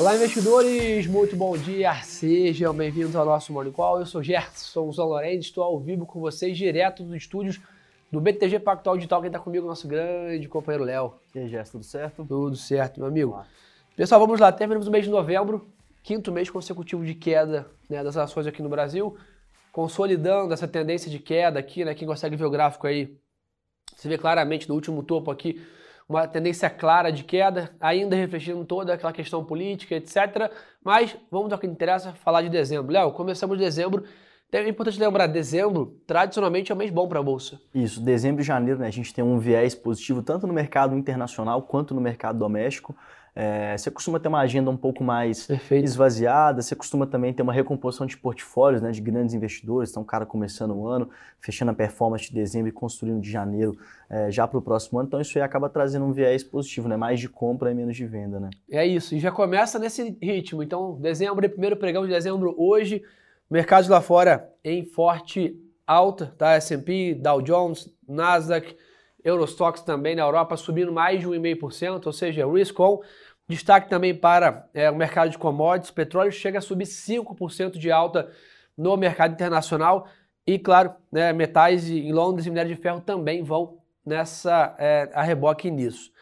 Olá, 0.00 0.16
investidores! 0.16 1.06
Muito 1.06 1.36
bom 1.36 1.54
dia! 1.58 1.92
Sejam 2.02 2.72
bem-vindos 2.72 3.14
ao 3.14 3.22
nosso 3.22 3.52
Morning 3.52 3.70
Call. 3.70 4.00
Eu 4.00 4.06
sou 4.06 4.22
Gerson 4.22 4.90
Lourenço, 4.96 5.40
estou 5.40 5.62
ao 5.62 5.78
vivo 5.78 6.06
com 6.06 6.18
vocês, 6.18 6.56
direto 6.56 7.02
dos 7.02 7.14
estúdios 7.14 7.60
do 8.10 8.18
BTG 8.18 8.60
Pactual 8.60 8.96
Digital. 8.96 9.20
Quem 9.20 9.26
está 9.26 9.38
comigo 9.38 9.66
é 9.66 9.68
nosso 9.68 9.86
grande 9.86 10.48
companheiro 10.48 10.84
Léo. 10.84 11.12
E 11.34 11.40
aí, 11.40 11.48
Gerson, 11.50 11.72
tudo 11.72 11.84
certo? 11.84 12.24
Tudo 12.24 12.56
certo, 12.56 12.98
meu 12.98 13.10
amigo. 13.10 13.32
Olá. 13.32 13.46
Pessoal, 13.94 14.18
vamos 14.18 14.40
lá. 14.40 14.50
Terminamos 14.50 14.88
o 14.88 14.90
mês 14.90 15.04
de 15.04 15.10
novembro, 15.10 15.68
quinto 16.02 16.32
mês 16.32 16.48
consecutivo 16.48 17.04
de 17.04 17.12
queda 17.14 17.66
né, 17.86 18.02
das 18.02 18.16
ações 18.16 18.46
aqui 18.46 18.62
no 18.62 18.70
Brasil, 18.70 19.14
consolidando 19.70 20.54
essa 20.54 20.66
tendência 20.66 21.10
de 21.10 21.18
queda 21.18 21.60
aqui, 21.60 21.84
né? 21.84 21.94
Quem 21.94 22.08
consegue 22.08 22.36
ver 22.36 22.46
o 22.46 22.50
gráfico 22.50 22.86
aí, 22.86 23.18
você 23.94 24.08
vê 24.08 24.16
claramente 24.16 24.66
no 24.66 24.74
último 24.76 25.02
topo 25.02 25.30
aqui, 25.30 25.60
uma 26.10 26.26
tendência 26.26 26.68
clara 26.68 27.12
de 27.12 27.22
queda, 27.22 27.70
ainda 27.80 28.16
refletindo 28.16 28.64
toda 28.64 28.92
aquela 28.92 29.12
questão 29.12 29.44
política, 29.44 29.94
etc. 29.94 30.50
Mas 30.82 31.16
vamos 31.30 31.52
ao 31.52 31.58
que 31.58 31.68
interessa, 31.68 32.12
falar 32.14 32.42
de 32.42 32.48
dezembro. 32.48 32.92
Léo, 32.92 33.12
começamos 33.12 33.56
dezembro. 33.56 34.04
É 34.52 34.68
importante 34.68 34.98
lembrar, 34.98 35.26
dezembro 35.26 35.96
tradicionalmente 36.06 36.72
é 36.72 36.74
um 36.74 36.78
mês 36.78 36.90
bom 36.90 37.06
para 37.08 37.20
a 37.20 37.22
bolsa. 37.22 37.60
Isso, 37.74 38.00
dezembro 38.02 38.42
e 38.42 38.44
janeiro, 38.44 38.80
né, 38.80 38.88
a 38.88 38.90
gente 38.90 39.14
tem 39.14 39.22
um 39.22 39.38
viés 39.38 39.74
positivo 39.74 40.22
tanto 40.22 40.46
no 40.46 40.52
mercado 40.52 40.96
internacional 40.96 41.62
quanto 41.62 41.94
no 41.94 42.00
mercado 42.00 42.38
doméstico. 42.38 42.94
É, 43.34 43.78
você 43.78 43.90
costuma 43.92 44.18
ter 44.18 44.26
uma 44.28 44.40
agenda 44.40 44.70
um 44.70 44.76
pouco 44.76 45.04
mais 45.04 45.46
Perfeito. 45.46 45.84
esvaziada, 45.84 46.60
você 46.60 46.74
costuma 46.74 47.06
também 47.06 47.32
ter 47.32 47.42
uma 47.42 47.52
recomposição 47.52 48.04
de 48.04 48.16
portfólios 48.16 48.82
né, 48.82 48.90
de 48.90 49.00
grandes 49.00 49.34
investidores, 49.34 49.90
então 49.90 50.02
o 50.02 50.06
cara 50.06 50.26
começando 50.26 50.72
o 50.72 50.86
ano, 50.86 51.08
fechando 51.38 51.70
a 51.70 51.74
performance 51.74 52.26
de 52.26 52.34
dezembro 52.34 52.68
e 52.68 52.72
construindo 52.72 53.20
de 53.20 53.30
janeiro 53.30 53.78
é, 54.08 54.32
já 54.32 54.48
para 54.48 54.58
o 54.58 54.62
próximo 54.62 54.98
ano, 54.98 55.06
então 55.06 55.20
isso 55.20 55.38
aí 55.38 55.42
acaba 55.42 55.68
trazendo 55.68 56.04
um 56.04 56.12
viés 56.12 56.42
positivo, 56.42 56.88
né, 56.88 56.96
mais 56.96 57.20
de 57.20 57.28
compra 57.28 57.70
e 57.70 57.74
menos 57.74 57.96
de 57.96 58.04
venda. 58.04 58.40
Né? 58.40 58.50
É 58.68 58.84
isso, 58.84 59.14
e 59.14 59.20
já 59.20 59.30
começa 59.30 59.78
nesse 59.78 60.18
ritmo, 60.20 60.60
então 60.60 60.98
dezembro, 61.00 61.48
primeiro 61.48 61.76
pregão 61.76 62.02
de 62.02 62.08
dezembro 62.08 62.54
hoje, 62.58 63.00
mercados 63.50 63.88
lá 63.88 64.00
fora 64.00 64.48
em 64.64 64.84
forte 64.84 65.56
alta, 65.86 66.34
tá? 66.38 66.52
S&P, 66.52 67.14
Dow 67.14 67.42
Jones, 67.42 67.88
Nasdaq, 68.06 68.76
Eurostox 69.24 69.82
também 69.82 70.14
na 70.14 70.22
Europa 70.22 70.56
subindo 70.56 70.92
mais 70.92 71.20
de 71.20 71.26
1,5%, 71.26 72.06
ou 72.06 72.12
seja, 72.12 72.46
risk 72.46 72.78
on. 72.78 73.00
Destaque 73.48 73.90
também 73.90 74.14
para 74.14 74.68
é, 74.72 74.88
o 74.88 74.94
mercado 74.94 75.30
de 75.30 75.38
commodities, 75.38 75.90
petróleo 75.90 76.30
chega 76.30 76.58
a 76.58 76.62
subir 76.62 76.86
5% 76.86 77.78
de 77.78 77.90
alta 77.90 78.30
no 78.76 78.96
mercado 78.96 79.32
internacional 79.32 80.06
e, 80.46 80.58
claro, 80.58 80.94
né, 81.10 81.32
metais 81.32 81.90
em 81.90 82.12
Londres 82.12 82.46
e 82.46 82.50
minério 82.50 82.74
de 82.74 82.80
ferro 82.80 83.00
também 83.00 83.42
vão 83.42 83.78
nessa 84.06 84.74
é, 84.78 85.10
a 85.12 85.22
reboque 85.22 85.70
nisso. 85.70 86.12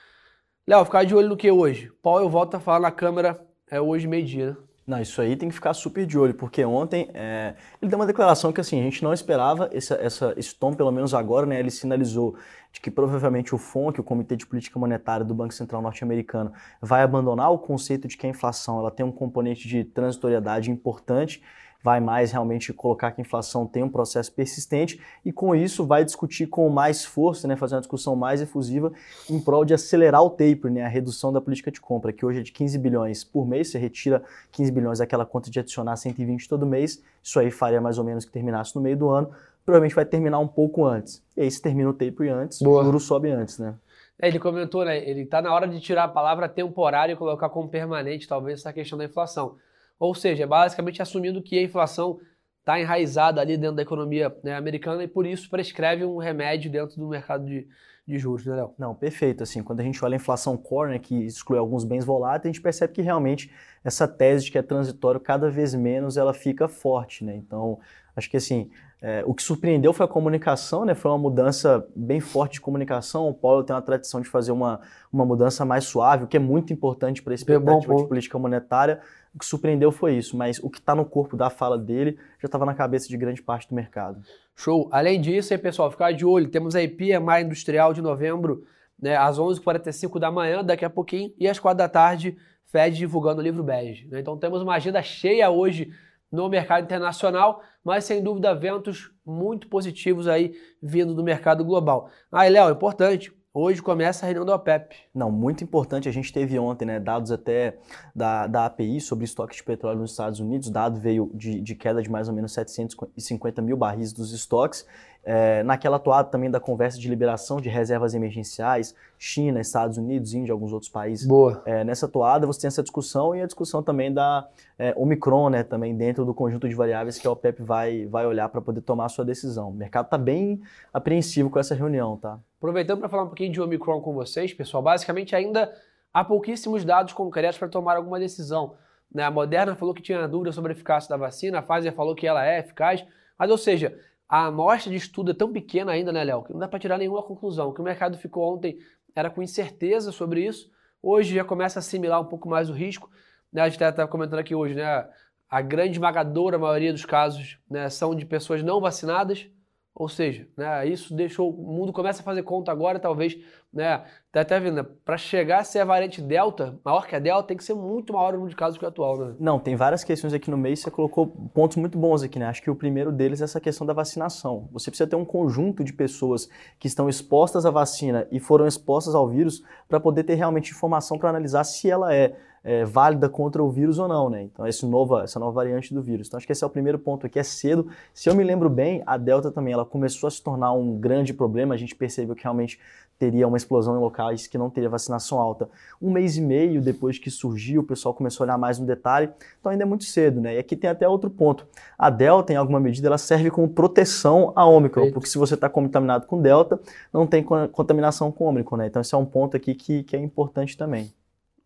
Léo, 0.66 0.84
ficar 0.84 1.04
de 1.04 1.14
olho 1.14 1.28
no 1.28 1.36
que 1.36 1.50
hoje? 1.50 1.92
Paul, 2.02 2.20
eu 2.20 2.28
volto 2.28 2.54
a 2.54 2.60
falar 2.60 2.80
na 2.80 2.90
câmera 2.90 3.38
é, 3.70 3.80
hoje 3.80 4.06
meio-dia, 4.06 4.50
né? 4.50 4.67
Não, 4.88 4.98
isso 5.02 5.20
aí 5.20 5.36
tem 5.36 5.50
que 5.50 5.54
ficar 5.54 5.74
super 5.74 6.06
de 6.06 6.18
olho, 6.18 6.32
porque 6.32 6.64
ontem 6.64 7.10
é, 7.12 7.54
ele 7.80 7.90
deu 7.90 7.98
uma 7.98 8.06
declaração 8.06 8.50
que 8.50 8.58
assim, 8.58 8.80
a 8.80 8.82
gente 8.82 9.04
não 9.04 9.12
esperava 9.12 9.68
essa, 9.70 9.96
essa, 9.96 10.32
esse 10.34 10.54
tom, 10.54 10.72
pelo 10.72 10.90
menos 10.90 11.12
agora, 11.12 11.44
né? 11.44 11.60
Ele 11.60 11.70
sinalizou 11.70 12.36
de 12.72 12.80
que 12.80 12.90
provavelmente 12.90 13.54
o 13.54 13.58
FONC, 13.58 14.00
o 14.00 14.02
Comitê 14.02 14.34
de 14.34 14.46
Política 14.46 14.78
Monetária 14.78 15.26
do 15.26 15.34
Banco 15.34 15.52
Central 15.52 15.82
Norte-Americano, 15.82 16.54
vai 16.80 17.02
abandonar 17.02 17.52
o 17.52 17.58
conceito 17.58 18.08
de 18.08 18.16
que 18.16 18.26
a 18.26 18.30
inflação 18.30 18.78
ela 18.78 18.90
tem 18.90 19.04
um 19.04 19.12
componente 19.12 19.68
de 19.68 19.84
transitoriedade 19.84 20.70
importante 20.70 21.42
vai 21.82 22.00
mais 22.00 22.32
realmente 22.32 22.72
colocar 22.72 23.12
que 23.12 23.20
a 23.20 23.22
inflação 23.22 23.66
tem 23.66 23.82
um 23.82 23.88
processo 23.88 24.32
persistente 24.32 25.00
e 25.24 25.32
com 25.32 25.54
isso 25.54 25.86
vai 25.86 26.04
discutir 26.04 26.46
com 26.46 26.68
mais 26.68 27.04
força, 27.04 27.46
né, 27.46 27.56
fazer 27.56 27.76
uma 27.76 27.80
discussão 27.80 28.16
mais 28.16 28.40
efusiva 28.40 28.92
em 29.30 29.40
prol 29.40 29.64
de 29.64 29.74
acelerar 29.74 30.22
o 30.22 30.30
taper, 30.30 30.70
né, 30.70 30.84
a 30.84 30.88
redução 30.88 31.32
da 31.32 31.40
política 31.40 31.70
de 31.70 31.80
compra, 31.80 32.12
que 32.12 32.26
hoje 32.26 32.40
é 32.40 32.42
de 32.42 32.52
15 32.52 32.78
bilhões 32.78 33.22
por 33.22 33.46
mês, 33.46 33.68
você 33.68 33.78
retira 33.78 34.22
15 34.52 34.72
bilhões 34.72 34.98
daquela 34.98 35.24
conta 35.24 35.50
de 35.50 35.60
adicionar 35.60 35.96
120 35.96 36.48
todo 36.48 36.66
mês, 36.66 37.02
isso 37.22 37.38
aí 37.38 37.50
faria 37.50 37.80
mais 37.80 37.98
ou 37.98 38.04
menos 38.04 38.24
que 38.24 38.32
terminasse 38.32 38.74
no 38.74 38.82
meio 38.82 38.96
do 38.96 39.08
ano, 39.08 39.30
provavelmente 39.64 39.94
vai 39.94 40.04
terminar 40.04 40.38
um 40.38 40.48
pouco 40.48 40.84
antes. 40.84 41.22
E 41.36 41.42
aí 41.42 41.50
se 41.50 41.60
termina 41.60 41.90
o 41.90 41.92
taper 41.92 42.32
antes, 42.32 42.60
Boa. 42.60 42.80
o 42.80 42.84
juro 42.84 42.98
sobe 42.98 43.30
antes, 43.30 43.58
né? 43.58 43.74
É, 44.20 44.26
ele 44.26 44.40
comentou, 44.40 44.84
né? 44.84 44.98
Ele 45.08 45.22
está 45.22 45.40
na 45.40 45.54
hora 45.54 45.68
de 45.68 45.78
tirar 45.78 46.04
a 46.04 46.08
palavra 46.08 46.48
temporário 46.48 47.12
e 47.12 47.16
colocar 47.16 47.48
como 47.50 47.68
permanente, 47.68 48.26
talvez, 48.26 48.60
essa 48.60 48.72
questão 48.72 48.98
da 48.98 49.04
inflação. 49.04 49.56
Ou 49.98 50.14
seja, 50.14 50.44
é 50.44 50.46
basicamente 50.46 51.02
assumindo 51.02 51.42
que 51.42 51.58
a 51.58 51.62
inflação 51.62 52.20
está 52.60 52.78
enraizada 52.78 53.40
ali 53.40 53.56
dentro 53.56 53.76
da 53.76 53.82
economia 53.82 54.34
né, 54.44 54.54
americana 54.54 55.02
e 55.02 55.08
por 55.08 55.26
isso 55.26 55.48
prescreve 55.48 56.04
um 56.04 56.18
remédio 56.18 56.70
dentro 56.70 56.96
do 56.96 57.08
mercado 57.08 57.46
de, 57.46 57.66
de 58.06 58.18
juros, 58.18 58.44
né, 58.44 58.56
Léo? 58.56 58.74
Não, 58.78 58.94
perfeito. 58.94 59.42
Assim, 59.42 59.62
quando 59.62 59.80
a 59.80 59.82
gente 59.82 60.04
olha 60.04 60.14
a 60.14 60.16
inflação 60.16 60.56
core, 60.56 60.90
né, 60.90 60.98
que 60.98 61.14
exclui 61.24 61.58
alguns 61.58 61.82
bens 61.84 62.04
voláteis, 62.04 62.50
a 62.50 62.52
gente 62.52 62.62
percebe 62.62 62.92
que 62.92 63.00
realmente 63.00 63.50
essa 63.82 64.06
tese 64.06 64.44
de 64.44 64.52
que 64.52 64.58
é 64.58 64.62
transitório 64.62 65.18
cada 65.18 65.50
vez 65.50 65.74
menos 65.74 66.18
ela 66.18 66.34
fica 66.34 66.68
forte, 66.68 67.24
né? 67.24 67.34
Então, 67.34 67.80
acho 68.18 68.28
que 68.28 68.36
assim, 68.36 68.68
é, 69.00 69.22
o 69.24 69.32
que 69.32 69.42
surpreendeu 69.42 69.92
foi 69.92 70.04
a 70.04 70.08
comunicação, 70.08 70.84
né? 70.84 70.94
Foi 70.94 71.10
uma 71.10 71.18
mudança 71.18 71.86
bem 71.94 72.18
forte 72.18 72.54
de 72.54 72.60
comunicação. 72.60 73.28
O 73.28 73.34
Paulo 73.34 73.62
tem 73.62 73.74
uma 73.74 73.80
tradição 73.80 74.20
de 74.20 74.28
fazer 74.28 74.50
uma, 74.50 74.80
uma 75.12 75.24
mudança 75.24 75.64
mais 75.64 75.84
suave, 75.84 76.24
o 76.24 76.26
que 76.26 76.36
é 76.36 76.40
muito 76.40 76.72
importante 76.72 77.22
para 77.22 77.32
a 77.32 77.36
expectativa 77.36 77.94
de 77.94 78.08
política 78.08 78.38
monetária. 78.38 79.00
O 79.32 79.38
que 79.38 79.46
surpreendeu 79.46 79.92
foi 79.92 80.16
isso, 80.16 80.36
mas 80.36 80.58
o 80.58 80.68
que 80.68 80.78
está 80.78 80.96
no 80.96 81.04
corpo 81.04 81.36
da 81.36 81.48
fala 81.48 81.78
dele 81.78 82.18
já 82.40 82.46
estava 82.46 82.66
na 82.66 82.74
cabeça 82.74 83.08
de 83.08 83.16
grande 83.16 83.40
parte 83.40 83.68
do 83.68 83.74
mercado. 83.74 84.20
Show. 84.56 84.88
Além 84.90 85.20
disso, 85.20 85.54
aí, 85.54 85.58
pessoal, 85.58 85.90
ficar 85.90 86.12
de 86.12 86.26
olho. 86.26 86.48
Temos 86.48 86.74
aí 86.74 86.88
PMI 86.88 87.44
Industrial 87.44 87.94
de 87.94 88.02
novembro, 88.02 88.64
né, 89.00 89.16
às 89.16 89.38
11h45 89.38 90.18
da 90.18 90.30
manhã, 90.32 90.64
daqui 90.64 90.84
a 90.84 90.90
pouquinho, 90.90 91.32
e 91.38 91.46
às 91.46 91.60
4 91.60 91.78
da 91.78 91.88
tarde, 91.88 92.36
Fed 92.66 92.96
divulgando 92.96 93.40
o 93.40 93.44
livro 93.44 93.62
bege. 93.62 94.08
Né? 94.08 94.18
Então 94.18 94.36
temos 94.36 94.60
uma 94.60 94.74
agenda 94.74 95.00
cheia 95.02 95.48
hoje 95.50 95.92
no 96.30 96.48
mercado 96.48 96.84
internacional, 96.84 97.62
mas 97.82 98.04
sem 98.04 98.22
dúvida 98.22 98.54
ventos 98.54 99.10
muito 99.24 99.68
positivos 99.68 100.28
aí 100.28 100.54
vindo 100.82 101.14
do 101.14 101.24
mercado 101.24 101.64
global. 101.64 102.10
Aí, 102.30 102.50
Léo, 102.50 102.70
importante, 102.70 103.32
Hoje 103.60 103.82
começa 103.82 104.24
a 104.24 104.26
reunião 104.26 104.44
da 104.44 104.54
OPEP. 104.54 104.94
Não, 105.12 105.32
muito 105.32 105.64
importante. 105.64 106.08
A 106.08 106.12
gente 106.12 106.32
teve 106.32 106.56
ontem 106.60 106.84
né, 106.84 107.00
dados 107.00 107.32
até 107.32 107.78
da, 108.14 108.46
da 108.46 108.66
API 108.66 109.00
sobre 109.00 109.24
estoques 109.24 109.56
de 109.56 109.64
petróleo 109.64 109.98
nos 109.98 110.12
Estados 110.12 110.38
Unidos. 110.38 110.68
O 110.68 110.72
dado 110.72 111.00
veio 111.00 111.28
de, 111.34 111.60
de 111.60 111.74
queda 111.74 112.00
de 112.00 112.08
mais 112.08 112.28
ou 112.28 112.34
menos 112.34 112.52
750 112.52 113.60
mil 113.60 113.76
barris 113.76 114.12
dos 114.12 114.32
estoques. 114.32 114.86
É, 115.24 115.62
naquela 115.62 115.98
toada 115.98 116.28
também 116.30 116.50
da 116.50 116.58
conversa 116.58 116.98
de 116.98 117.08
liberação 117.08 117.60
de 117.60 117.68
reservas 117.68 118.14
emergenciais, 118.14 118.94
China, 119.18 119.60
Estados 119.60 119.98
Unidos, 119.98 120.32
Índia, 120.32 120.52
alguns 120.52 120.72
outros 120.72 120.90
países. 120.90 121.26
Boa. 121.26 121.62
É, 121.66 121.84
nessa 121.84 122.08
toada 122.08 122.46
você 122.46 122.62
tem 122.62 122.68
essa 122.68 122.82
discussão 122.82 123.34
e 123.34 123.42
a 123.42 123.46
discussão 123.46 123.82
também 123.82 124.12
da 124.12 124.48
é, 124.78 124.94
Omicron, 124.96 125.50
né, 125.50 125.62
também 125.62 125.94
dentro 125.94 126.24
do 126.24 126.32
conjunto 126.32 126.68
de 126.68 126.74
variáveis 126.74 127.18
que 127.18 127.26
a 127.26 127.30
OPEP 127.30 127.62
vai, 127.62 128.06
vai 128.06 128.26
olhar 128.26 128.48
para 128.48 128.62
poder 128.62 128.80
tomar 128.80 129.06
a 129.06 129.08
sua 129.08 129.24
decisão. 129.24 129.68
O 129.68 129.74
mercado 129.74 130.06
está 130.06 130.16
bem 130.16 130.62
apreensivo 130.94 131.50
com 131.50 131.58
essa 131.58 131.74
reunião, 131.74 132.16
tá? 132.16 132.38
Aproveitando 132.56 133.00
para 133.00 133.08
falar 133.08 133.24
um 133.24 133.28
pouquinho 133.28 133.52
de 133.52 133.60
Omicron 133.60 134.00
com 134.00 134.14
vocês, 134.14 134.54
pessoal, 134.54 134.82
basicamente 134.82 135.36
ainda 135.36 135.72
há 136.12 136.24
pouquíssimos 136.24 136.84
dados 136.84 137.12
concretos 137.12 137.58
para 137.58 137.68
tomar 137.68 137.96
alguma 137.96 138.18
decisão. 138.18 138.74
Né? 139.12 139.22
A 139.22 139.30
Moderna 139.30 139.74
falou 139.74 139.94
que 139.94 140.02
tinha 140.02 140.26
dúvida 140.26 140.52
sobre 140.52 140.72
a 140.72 140.74
eficácia 140.74 141.08
da 141.08 141.16
vacina, 141.16 141.58
a 141.58 141.62
Pfizer 141.62 141.92
falou 141.92 142.14
que 142.14 142.26
ela 142.26 142.46
é 142.46 142.60
eficaz, 142.60 143.04
mas 143.38 143.50
ou 143.50 143.58
seja, 143.58 143.98
a 144.28 144.46
amostra 144.46 144.90
de 144.90 144.96
estudo 144.96 145.30
é 145.30 145.34
tão 145.34 145.50
pequena 145.52 145.92
ainda, 145.92 146.12
né, 146.12 146.22
Léo, 146.22 146.42
que 146.42 146.52
não 146.52 146.60
dá 146.60 146.68
para 146.68 146.78
tirar 146.78 146.98
nenhuma 146.98 147.22
conclusão. 147.22 147.72
Que 147.72 147.80
o 147.80 147.84
mercado 147.84 148.18
ficou 148.18 148.54
ontem 148.54 148.78
era 149.14 149.30
com 149.30 149.42
incerteza 149.42 150.12
sobre 150.12 150.46
isso, 150.46 150.70
hoje 151.02 151.34
já 151.34 151.44
começa 151.44 151.78
a 151.78 151.80
assimilar 151.80 152.20
um 152.20 152.26
pouco 152.26 152.48
mais 152.48 152.68
o 152.68 152.72
risco. 152.74 153.10
Né? 153.52 153.62
A 153.62 153.68
gente 153.68 153.82
está 153.82 154.06
comentando 154.06 154.40
aqui 154.40 154.54
hoje, 154.54 154.74
né? 154.74 155.08
A 155.48 155.62
grande 155.62 155.92
esmagadora 155.92 156.58
maioria 156.58 156.92
dos 156.92 157.06
casos 157.06 157.58
né, 157.70 157.88
são 157.88 158.14
de 158.14 158.26
pessoas 158.26 158.62
não 158.62 158.82
vacinadas, 158.82 159.48
ou 159.98 160.08
seja, 160.08 160.46
né, 160.56 160.86
isso 160.86 161.12
deixou 161.12 161.50
o 161.50 161.72
mundo 161.72 161.92
começa 161.92 162.20
a 162.20 162.24
fazer 162.24 162.44
conta 162.44 162.70
agora, 162.70 163.00
talvez, 163.00 163.36
né, 163.72 164.04
tá 164.30 164.42
até 164.42 164.60
vendo, 164.60 164.76
né, 164.76 164.86
para 165.04 165.16
chegar 165.16 165.58
a 165.58 165.64
ser 165.64 165.80
a 165.80 165.84
variante 165.84 166.22
Delta, 166.22 166.78
maior 166.84 167.04
que 167.04 167.16
a 167.16 167.18
Delta, 167.18 167.48
tem 167.48 167.56
que 167.56 167.64
ser 167.64 167.74
muito 167.74 168.12
maior 168.12 168.28
o 168.28 168.32
número 168.36 168.50
de 168.50 168.56
casos 168.56 168.78
que 168.78 168.84
o 168.84 168.88
atual, 168.88 169.18
né? 169.18 169.34
Não, 169.40 169.58
tem 169.58 169.74
várias 169.74 170.04
questões 170.04 170.32
aqui 170.32 170.50
no 170.52 170.56
meio, 170.56 170.76
você 170.76 170.88
colocou 170.88 171.26
pontos 171.52 171.76
muito 171.78 171.98
bons 171.98 172.22
aqui, 172.22 172.38
né? 172.38 172.46
Acho 172.46 172.62
que 172.62 172.70
o 172.70 172.76
primeiro 172.76 173.10
deles 173.10 173.40
é 173.40 173.44
essa 173.44 173.60
questão 173.60 173.84
da 173.84 173.92
vacinação. 173.92 174.68
Você 174.70 174.88
precisa 174.88 175.10
ter 175.10 175.16
um 175.16 175.24
conjunto 175.24 175.82
de 175.82 175.92
pessoas 175.92 176.48
que 176.78 176.86
estão 176.86 177.08
expostas 177.08 177.66
à 177.66 177.70
vacina 177.70 178.28
e 178.30 178.38
foram 178.38 178.68
expostas 178.68 179.16
ao 179.16 179.28
vírus 179.28 179.64
para 179.88 179.98
poder 179.98 180.22
ter 180.22 180.34
realmente 180.34 180.70
informação 180.70 181.18
para 181.18 181.30
analisar 181.30 181.64
se 181.64 181.90
ela 181.90 182.14
é 182.14 182.36
é, 182.62 182.84
válida 182.84 183.28
contra 183.28 183.62
o 183.62 183.70
vírus 183.70 183.98
ou 183.98 184.08
não, 184.08 184.28
né? 184.28 184.42
Então, 184.42 184.66
esse 184.66 184.86
nova, 184.86 185.22
essa 185.24 185.38
nova 185.38 185.52
variante 185.52 185.92
do 185.92 186.02
vírus. 186.02 186.26
Então, 186.26 186.38
acho 186.38 186.46
que 186.46 186.52
esse 186.52 186.64
é 186.64 186.66
o 186.66 186.70
primeiro 186.70 186.98
ponto 186.98 187.26
aqui, 187.26 187.38
é 187.38 187.42
cedo. 187.42 187.88
Se 188.12 188.28
eu 188.28 188.34
me 188.34 188.44
lembro 188.44 188.68
bem, 188.68 189.02
a 189.06 189.16
Delta 189.16 189.50
também, 189.50 189.72
ela 189.72 189.84
começou 189.84 190.26
a 190.26 190.30
se 190.30 190.42
tornar 190.42 190.72
um 190.72 190.96
grande 190.98 191.32
problema, 191.32 191.74
a 191.74 191.78
gente 191.78 191.94
percebeu 191.94 192.34
que 192.34 192.42
realmente 192.42 192.78
teria 193.18 193.48
uma 193.48 193.56
explosão 193.56 193.96
em 193.96 194.00
locais 194.00 194.46
que 194.46 194.56
não 194.56 194.70
teria 194.70 194.88
vacinação 194.88 195.40
alta. 195.40 195.68
Um 196.00 196.10
mês 196.10 196.36
e 196.36 196.40
meio 196.40 196.80
depois 196.80 197.18
que 197.18 197.30
surgiu, 197.30 197.80
o 197.80 197.84
pessoal 197.84 198.14
começou 198.14 198.44
a 198.44 198.46
olhar 198.46 198.58
mais 198.58 198.78
no 198.78 198.86
detalhe, 198.86 199.28
então 199.58 199.72
ainda 199.72 199.82
é 199.82 199.86
muito 199.86 200.04
cedo, 200.04 200.40
né? 200.40 200.54
E 200.54 200.58
aqui 200.58 200.76
tem 200.76 200.88
até 200.88 201.08
outro 201.08 201.28
ponto. 201.28 201.66
A 201.98 202.10
Delta, 202.10 202.52
em 202.52 202.56
alguma 202.56 202.78
medida, 202.78 203.08
ela 203.08 203.18
serve 203.18 203.50
como 203.50 203.68
proteção 203.68 204.52
à 204.54 204.64
Ômicron, 204.64 205.10
porque 205.10 205.28
se 205.28 205.36
você 205.36 205.54
está 205.54 205.68
contaminado 205.68 206.26
com 206.26 206.40
Delta, 206.40 206.80
não 207.12 207.26
tem 207.26 207.42
contaminação 207.42 208.30
com 208.30 208.44
Ômicron, 208.44 208.76
né? 208.76 208.86
Então 208.86 209.02
esse 209.02 209.14
é 209.14 209.18
um 209.18 209.26
ponto 209.26 209.56
aqui 209.56 209.74
que, 209.74 210.04
que 210.04 210.14
é 210.14 210.20
importante 210.20 210.76
também. 210.76 211.10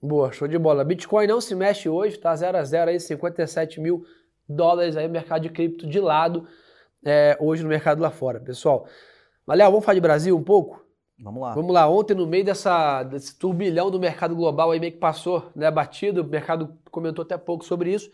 Boa, 0.04 0.32
show 0.32 0.48
de 0.48 0.58
bola. 0.58 0.82
Bitcoin 0.82 1.28
não 1.28 1.40
se 1.40 1.54
mexe 1.54 1.88
hoje, 1.88 2.18
tá 2.18 2.34
0 2.34 2.58
a 2.58 2.64
0 2.64 2.90
aí, 2.90 2.98
57 2.98 3.80
mil 3.80 4.04
dólares 4.48 4.96
aí, 4.96 5.06
mercado 5.06 5.42
de 5.42 5.48
cripto 5.48 5.86
de 5.86 6.00
lado 6.00 6.44
é, 7.04 7.36
hoje 7.40 7.62
no 7.62 7.68
mercado 7.68 8.02
lá 8.02 8.10
fora, 8.10 8.40
pessoal. 8.40 8.88
Valeu, 9.46 9.70
vamos 9.70 9.84
falar 9.84 9.94
de 9.94 10.00
Brasil 10.00 10.36
um 10.36 10.42
pouco? 10.42 10.84
Vamos 11.20 11.40
lá. 11.40 11.54
Vamos 11.54 11.72
lá. 11.72 11.88
Ontem, 11.88 12.14
no 12.14 12.26
meio 12.26 12.44
dessa, 12.44 13.04
desse 13.04 13.38
turbilhão 13.38 13.92
do 13.92 14.00
mercado 14.00 14.34
global, 14.34 14.72
aí 14.72 14.80
meio 14.80 14.90
que 14.90 14.98
passou 14.98 15.52
né, 15.54 15.70
batido, 15.70 16.22
o 16.22 16.24
mercado 16.24 16.76
comentou 16.90 17.22
até 17.22 17.38
pouco 17.38 17.64
sobre 17.64 17.94
isso, 17.94 18.10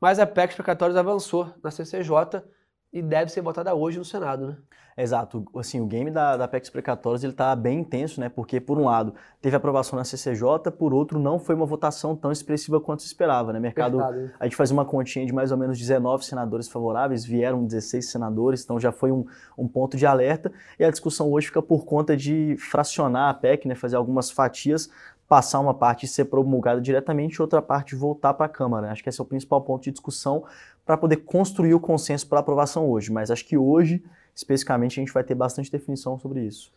mas 0.00 0.20
a 0.20 0.26
PEC 0.26 0.50
explicatórios 0.50 0.96
avançou 0.96 1.52
na 1.60 1.72
CCJ 1.72 2.40
e 2.92 3.00
deve 3.00 3.30
ser 3.32 3.40
votada 3.40 3.74
hoje 3.74 3.98
no 3.98 4.04
Senado, 4.04 4.48
né? 4.48 4.56
Exato. 4.94 5.44
Assim, 5.56 5.80
o 5.80 5.86
game 5.86 6.10
da, 6.10 6.36
da 6.36 6.46
PEC 6.46 6.70
Precatórios 6.70 7.24
ele 7.24 7.32
está 7.32 7.56
bem 7.56 7.80
intenso, 7.80 8.20
né? 8.20 8.28
Porque, 8.28 8.60
por 8.60 8.78
um 8.78 8.84
lado, 8.84 9.14
teve 9.40 9.56
aprovação 9.56 9.98
na 9.98 10.04
CCJ, 10.04 10.70
por 10.78 10.92
outro, 10.92 11.18
não 11.18 11.38
foi 11.38 11.54
uma 11.54 11.64
votação 11.64 12.14
tão 12.14 12.30
expressiva 12.30 12.78
quanto 12.78 13.00
se 13.00 13.08
esperava, 13.08 13.52
né? 13.54 13.58
Mercado, 13.58 13.96
Verdade. 13.96 14.32
a 14.38 14.44
gente 14.44 14.56
fazia 14.56 14.74
uma 14.74 14.84
continha 14.84 15.24
de 15.24 15.32
mais 15.32 15.50
ou 15.50 15.56
menos 15.56 15.78
19 15.78 16.24
senadores 16.24 16.68
favoráveis, 16.68 17.24
vieram 17.24 17.64
16 17.64 18.10
senadores, 18.10 18.62
então 18.62 18.78
já 18.78 18.92
foi 18.92 19.10
um, 19.10 19.24
um 19.56 19.66
ponto 19.66 19.96
de 19.96 20.04
alerta. 20.04 20.52
E 20.78 20.84
a 20.84 20.90
discussão 20.90 21.30
hoje 21.32 21.46
fica 21.46 21.62
por 21.62 21.86
conta 21.86 22.14
de 22.14 22.56
fracionar 22.58 23.30
a 23.30 23.34
PEC, 23.34 23.66
né? 23.66 23.74
Fazer 23.74 23.96
algumas 23.96 24.30
fatias 24.30 24.90
passar 25.32 25.60
uma 25.60 25.72
parte 25.72 26.04
e 26.04 26.08
ser 26.08 26.26
promulgada 26.26 26.78
diretamente 26.78 27.36
e 27.36 27.40
outra 27.40 27.62
parte 27.62 27.94
voltar 27.94 28.34
para 28.34 28.44
a 28.44 28.48
Câmara. 28.50 28.92
Acho 28.92 29.02
que 29.02 29.08
esse 29.08 29.18
é 29.18 29.24
o 29.24 29.26
principal 29.26 29.62
ponto 29.62 29.84
de 29.84 29.90
discussão 29.90 30.44
para 30.84 30.96
poder 30.96 31.16
construir 31.18 31.74
o 31.74 31.80
consenso 31.80 32.26
para 32.28 32.40
aprovação 32.40 32.88
hoje. 32.90 33.12
Mas 33.12 33.30
acho 33.30 33.46
que 33.46 33.56
hoje 33.56 34.02
especificamente, 34.34 34.98
a 34.98 35.02
gente 35.02 35.12
vai 35.12 35.24
ter 35.24 35.34
bastante 35.34 35.70
definição 35.70 36.18
sobre 36.18 36.40
isso. 36.40 36.70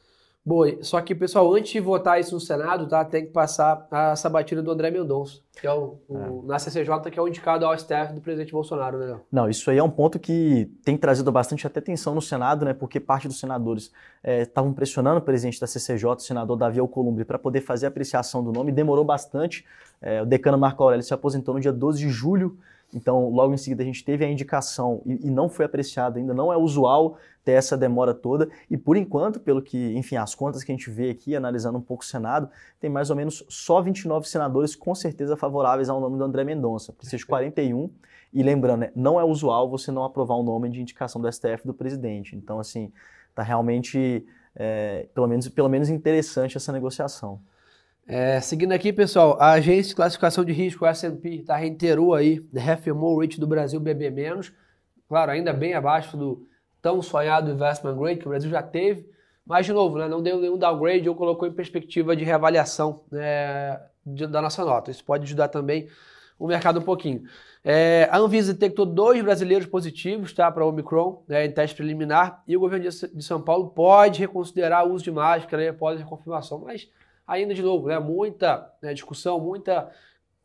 Boa, 0.48 0.78
só 0.84 1.02
que, 1.02 1.16
pessoal, 1.16 1.52
antes 1.56 1.72
de 1.72 1.80
votar 1.80 2.20
isso 2.20 2.36
no 2.36 2.40
Senado, 2.40 2.88
tá, 2.88 3.04
tem 3.04 3.26
que 3.26 3.32
passar 3.32 3.88
a 3.90 4.16
sabatina 4.16 4.62
do 4.62 4.70
André 4.70 4.92
Mendonça, 4.92 5.40
que 5.60 5.66
é 5.66 5.74
o, 5.74 5.98
o 6.08 6.44
é. 6.44 6.48
na 6.48 6.60
CCJ, 6.60 7.10
que 7.10 7.18
é 7.18 7.22
o 7.22 7.28
indicado 7.28 7.66
ao 7.66 7.76
STF 7.76 8.14
do 8.14 8.22
presidente 8.22 8.52
Bolsonaro, 8.52 9.00
né? 9.00 9.20
Não, 9.32 9.50
isso 9.50 9.72
aí 9.72 9.80
é 9.80 9.84
um 9.84 9.90
ponto 9.90 10.20
que 10.20 10.72
tem 10.84 10.96
trazido 10.98 11.32
bastante 11.32 11.66
atenção 11.66 12.14
no 12.14 12.22
Senado, 12.22 12.64
né? 12.64 12.76
Porque 12.76 13.00
parte 13.00 13.28
dos 13.28 13.40
senadores 13.40 13.92
estavam 14.24 14.70
é, 14.70 14.74
pressionando 14.76 15.18
o 15.18 15.22
presidente 15.22 15.60
da 15.60 15.66
CCJ, 15.66 16.06
o 16.12 16.20
senador 16.20 16.56
Davi 16.56 16.80
Alcolumbre, 16.80 17.26
para 17.26 17.40
poder 17.40 17.62
fazer 17.62 17.88
a 17.88 17.90
apreciação 17.90 18.44
do 18.44 18.52
nome. 18.52 18.72
Demorou 18.72 19.04
bastante. 19.04 19.66
É, 20.00 20.22
o 20.22 20.28
decano 20.28 20.60
Marco 20.60 20.84
Aurélio 20.84 21.04
se 21.04 21.14
aposentou 21.14 21.56
no 21.56 21.60
dia 21.60 21.74
12 21.74 21.98
de 21.98 22.10
julho 22.10 22.56
então, 22.94 23.30
logo 23.30 23.54
em 23.54 23.58
seguida, 23.58 23.84
a 23.84 23.86
gente 23.86 24.04
teve 24.06 24.24
a 24.24 24.30
indicação 24.30 25.02
e, 25.06 25.28
e, 25.28 25.30
não 25.30 25.50
foi 25.50 25.66
apreciado 25.66 26.18
ainda. 26.18 26.34
Não 26.34 26.52
é 26.52 26.58
usual 26.58 27.18
ter 27.44 27.52
essa 27.52 27.78
demora 27.78 28.14
toda. 28.14 28.50
E 28.70 28.78
por 28.78 28.96
enquanto, 28.96 29.40
pelo 29.40 29.62
que, 29.62 29.94
enfim, 29.98 30.16
as 30.16 30.34
contas 30.34 30.64
que 30.64 30.72
a 30.72 30.76
gente 30.76 30.90
vê 30.90 31.10
aqui, 31.10 31.36
analisando 31.36 31.78
um 31.78 31.82
pouco 31.82 32.04
o 32.04 32.06
Senado, 32.06 32.50
tem 32.80 32.90
mais 32.90 33.10
ou 33.10 33.16
menos 33.16 33.44
só 33.50 33.82
29 33.82 34.28
senadores 34.28 34.76
com 34.76 34.96
certeza 34.96 35.36
favoráveis 35.36 35.90
ao 35.90 36.00
nome 36.00 36.18
do 36.18 36.24
André 36.24 36.44
Mendonça. 36.44 36.94
Precisa 36.94 37.18
de 37.18 37.26
41. 37.26 37.90
E 38.34 38.44
lembrando, 38.44 38.82
né, 38.82 38.92
não 38.96 39.20
é 39.20 39.24
usual 39.24 39.70
você 39.70 39.92
não 39.92 40.04
aprovar 40.04 40.38
um 40.38 40.44
nome 40.44 40.70
de 40.70 40.82
indicação 40.82 41.22
do 41.22 41.32
STF 41.32 41.66
do 41.66 41.74
presidente. 41.74 42.36
Então, 42.36 42.60
assim, 42.60 42.92
tá 43.34 43.44
realmente, 43.44 44.26
é, 44.56 45.08
pelo, 45.14 45.28
menos, 45.28 45.50
pelo 45.50 45.70
menos 45.70 45.90
interessante 45.90 46.56
essa 46.56 46.72
negociação. 46.72 47.42
É, 48.08 48.40
seguindo 48.40 48.72
aqui, 48.72 48.94
pessoal, 48.94 49.36
a 49.40 49.54
agência 49.54 49.90
de 49.90 49.96
classificação 49.96 50.46
de 50.46 50.54
risco, 50.54 50.86
S&P, 50.86 51.44
tá, 51.44 51.56
reiterou 51.56 52.14
aí, 52.14 52.46
reafirmou 52.54 53.16
o 53.16 53.22
rate 53.22 53.40
do 53.40 53.48
Brasil 53.48 53.80
BB-, 53.80 54.52
claro, 55.10 55.32
ainda 55.32 55.52
bem 55.52 55.74
abaixo 55.74 56.16
do 56.16 56.48
tão 56.80 57.02
sonhado 57.02 57.50
investment 57.50 57.98
grade 57.98 58.20
que 58.20 58.28
o 58.28 58.30
Brasil 58.30 58.52
já 58.52 58.62
teve, 58.62 59.10
mas 59.44 59.66
de 59.66 59.74
novo, 59.74 59.98
né, 59.98 60.08
não 60.08 60.22
deu 60.22 60.40
nenhum 60.40 60.58
downgrade 60.58 61.10
ou 61.10 61.16
colocou 61.16 61.48
em 61.48 61.54
perspectiva 61.54 62.16
de 62.16 62.24
reavaliação 62.24 63.04
né, 63.12 63.80
de, 64.06 64.28
da 64.28 64.40
nossa 64.40 64.64
nota. 64.64 64.92
Isso 64.92 65.04
pode 65.04 65.24
ajudar 65.24 65.48
também 65.48 65.88
o 66.38 66.46
mercado 66.46 66.80
um 66.80 66.84
pouquinho. 66.84 67.24
É, 67.64 68.08
a 68.12 68.20
Anvisa 68.20 68.54
detectou 68.54 68.86
dois 68.86 69.24
brasileiros 69.24 69.66
positivos 69.66 70.32
tá, 70.32 70.52
para 70.52 70.64
Omicron 70.64 71.24
né, 71.28 71.44
em 71.46 71.52
teste 71.52 71.76
preliminar 71.76 72.44
e 72.48 72.56
o 72.56 72.60
governo 72.60 72.88
de 72.88 73.24
São 73.24 73.42
Paulo 73.42 73.70
pode 73.70 74.20
reconsiderar 74.20 74.86
o 74.86 74.94
uso 74.94 75.04
de 75.04 75.12
máscara 75.12 75.72
após 75.72 76.00
a 76.00 76.06
confirmação, 76.06 76.60
mas 76.60 76.88
ainda 77.28 77.54
de 77.54 77.62
novo, 77.62 77.88
né, 77.88 78.00
muita 78.00 78.72
né, 78.82 78.94
discussão, 78.94 79.40
muita 79.40 79.92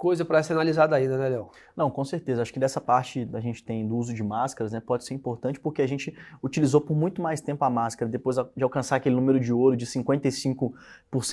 coisa 0.01 0.25
para 0.25 0.43
ser 0.43 0.55
analisada 0.55 0.97
ainda, 0.97 1.19
né, 1.19 1.29
Léo? 1.29 1.51
Não, 1.77 1.91
com 1.91 2.03
certeza. 2.07 2.41
Acho 2.41 2.55
que 2.55 2.59
dessa 2.59 2.81
parte 2.81 3.23
da 3.23 3.39
gente 3.39 3.63
tem 3.63 3.87
do 3.87 3.95
uso 3.99 4.15
de 4.15 4.23
máscaras, 4.23 4.73
né, 4.73 4.81
pode 4.81 5.05
ser 5.05 5.13
importante 5.13 5.61
porque 5.61 5.83
a 5.83 5.87
gente 5.87 6.17
utilizou 6.43 6.81
por 6.81 6.97
muito 6.97 7.21
mais 7.21 7.43
tempo 7.43 7.63
a 7.67 7.69
máscara 7.69 8.11
depois 8.11 8.37
de 8.57 8.63
alcançar 8.65 8.97
aquele 8.97 9.15
número 9.15 9.39
de 9.39 9.53
ouro 9.53 9.77
de 9.77 9.85
55% 9.85 10.73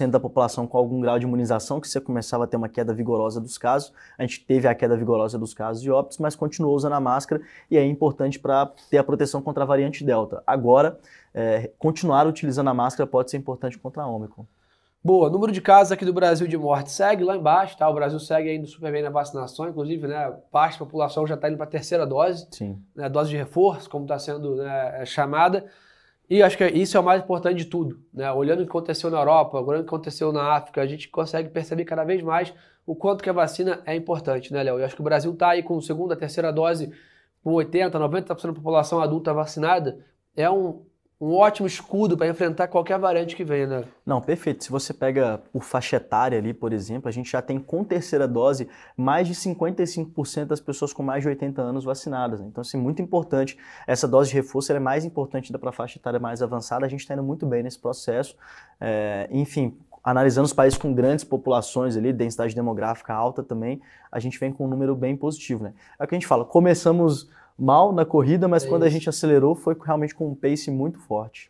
da 0.09 0.19
população 0.19 0.67
com 0.67 0.77
algum 0.77 0.99
grau 0.99 1.17
de 1.17 1.25
imunização, 1.25 1.79
que 1.79 1.87
você 1.87 2.01
começava 2.01 2.43
a 2.43 2.47
ter 2.47 2.57
uma 2.57 2.67
queda 2.67 2.93
vigorosa 2.93 3.39
dos 3.39 3.57
casos. 3.57 3.93
A 4.17 4.23
gente 4.23 4.45
teve 4.45 4.67
a 4.67 4.75
queda 4.75 4.97
vigorosa 4.97 5.39
dos 5.39 5.53
casos 5.53 5.81
de 5.81 5.89
óbitos, 5.89 6.17
mas 6.17 6.35
continuou 6.35 6.75
usando 6.75 6.93
a 6.93 6.99
máscara 6.99 7.41
e 7.71 7.77
é 7.77 7.85
importante 7.85 8.37
para 8.37 8.65
ter 8.89 8.97
a 8.97 9.03
proteção 9.03 9.41
contra 9.41 9.63
a 9.63 9.65
variante 9.65 10.03
Delta. 10.03 10.43
Agora, 10.45 10.99
é, 11.33 11.71
continuar 11.79 12.27
utilizando 12.27 12.69
a 12.69 12.73
máscara 12.73 13.07
pode 13.07 13.31
ser 13.31 13.37
importante 13.37 13.77
contra 13.77 14.03
a 14.03 14.07
Ômicron. 14.07 14.45
Boa, 15.03 15.29
número 15.29 15.51
de 15.51 15.61
casos 15.61 15.91
aqui 15.91 16.03
do 16.03 16.11
Brasil 16.11 16.47
de 16.47 16.57
morte 16.57 16.91
segue 16.91 17.23
lá 17.23 17.37
embaixo, 17.37 17.77
tá? 17.77 17.89
O 17.89 17.93
Brasil 17.93 18.19
segue 18.19 18.49
ainda 18.49 18.67
super 18.67 18.91
bem 18.91 19.01
na 19.01 19.09
vacinação, 19.09 19.69
inclusive, 19.69 20.07
né? 20.07 20.29
Parte 20.51 20.73
da 20.73 20.85
população 20.85 21.25
já 21.25 21.35
está 21.35 21.47
indo 21.47 21.55
para 21.55 21.65
a 21.65 21.69
terceira 21.69 22.05
dose, 22.05 22.47
Sim. 22.51 22.81
Né, 22.95 23.07
dose 23.07 23.29
de 23.29 23.37
reforço, 23.37 23.89
como 23.89 24.03
está 24.03 24.19
sendo 24.19 24.55
né, 24.55 25.01
é 25.01 25.05
chamada. 25.05 25.65
E 26.29 26.43
acho 26.43 26.57
que 26.57 26.65
isso 26.67 26.97
é 26.97 26.99
o 26.99 27.03
mais 27.03 27.23
importante 27.23 27.57
de 27.57 27.65
tudo, 27.65 28.01
né? 28.13 28.29
Olhando 28.33 28.59
o 28.59 28.63
que 28.63 28.69
aconteceu 28.69 29.09
na 29.09 29.19
Europa, 29.19 29.61
olhando 29.61 29.81
o 29.81 29.85
que 29.85 29.95
aconteceu 29.95 30.33
na 30.33 30.55
África, 30.55 30.81
a 30.81 30.85
gente 30.85 31.07
consegue 31.07 31.49
perceber 31.49 31.85
cada 31.85 32.03
vez 32.03 32.21
mais 32.21 32.53
o 32.85 32.93
quanto 32.93 33.23
que 33.23 33.29
a 33.29 33.33
vacina 33.33 33.81
é 33.85 33.95
importante, 33.95 34.51
né, 34.51 34.61
Léo? 34.61 34.79
Eu 34.79 34.85
acho 34.85 34.95
que 34.95 35.01
o 35.01 35.05
Brasil 35.05 35.31
está 35.31 35.49
aí 35.51 35.63
com 35.63 35.79
segunda, 35.79 36.17
terceira 36.17 36.51
dose, 36.51 36.91
com 37.41 37.53
80, 37.53 37.97
90% 37.97 38.47
da 38.47 38.53
população 38.53 38.99
adulta 38.99 39.33
vacinada. 39.33 39.99
É 40.35 40.49
um, 40.49 40.85
um 41.19 41.33
ótimo 41.33 41.65
escudo 41.65 42.15
para 42.15 42.27
enfrentar 42.27 42.67
qualquer 42.67 42.99
variante 42.99 43.35
que 43.35 43.43
venha, 43.43 43.65
né? 43.65 43.83
Não, 44.05 44.21
perfeito. 44.21 44.63
Se 44.63 44.69
você 44.69 44.93
pega 44.93 45.41
por 45.51 45.63
faixa 45.63 45.95
etária 45.95 46.37
ali, 46.37 46.53
por 46.53 46.71
exemplo, 46.71 47.09
a 47.09 47.11
gente 47.11 47.31
já 47.31 47.41
tem 47.41 47.59
com 47.59 47.83
terceira 47.83 48.27
dose 48.27 48.69
mais 48.95 49.27
de 49.27 49.33
55% 49.33 50.45
das 50.45 50.59
pessoas 50.59 50.93
com 50.93 51.01
mais 51.01 51.23
de 51.23 51.29
80 51.29 51.59
anos 51.59 51.83
vacinadas. 51.83 52.39
Né? 52.39 52.47
Então, 52.47 52.61
assim, 52.61 52.77
muito 52.77 53.01
importante. 53.01 53.57
Essa 53.87 54.07
dose 54.07 54.29
de 54.29 54.35
reforço 54.35 54.71
é 54.71 54.79
mais 54.79 55.05
importante 55.05 55.51
para 55.57 55.69
a 55.69 55.73
faixa 55.73 55.97
etária 55.97 56.19
mais 56.19 56.43
avançada. 56.43 56.85
A 56.85 56.89
gente 56.89 56.99
está 56.99 57.15
indo 57.15 57.23
muito 57.23 57.47
bem 57.47 57.63
nesse 57.63 57.79
processo. 57.79 58.35
É, 58.79 59.27
enfim, 59.31 59.75
analisando 60.03 60.45
os 60.45 60.53
países 60.53 60.77
com 60.77 60.93
grandes 60.93 61.25
populações 61.25 61.97
ali, 61.97 62.13
densidade 62.13 62.53
demográfica 62.53 63.11
alta 63.11 63.41
também, 63.41 63.81
a 64.11 64.19
gente 64.19 64.39
vem 64.39 64.53
com 64.53 64.65
um 64.65 64.67
número 64.69 64.95
bem 64.95 65.17
positivo, 65.17 65.63
né? 65.63 65.73
É 65.99 66.03
o 66.03 66.07
que 66.07 66.13
a 66.13 66.17
gente 66.17 66.27
fala, 66.27 66.45
começamos 66.45 67.27
mal 67.57 67.91
na 67.91 68.05
corrida, 68.05 68.47
mas 68.47 68.63
é 68.63 68.67
quando 68.67 68.83
a 68.83 68.89
gente 68.89 69.09
acelerou 69.09 69.55
foi 69.55 69.75
realmente 69.83 70.13
com 70.13 70.27
um 70.27 70.35
pace 70.35 70.69
muito 70.69 70.99
forte. 70.99 71.49